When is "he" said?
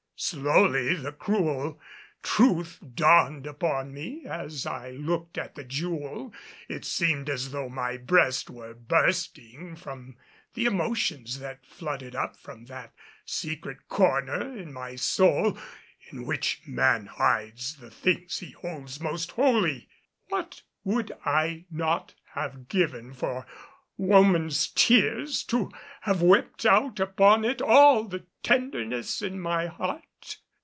18.39-18.51